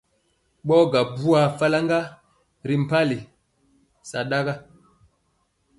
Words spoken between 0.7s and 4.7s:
gaŋ bwaa faraŋga ri mpali sataga.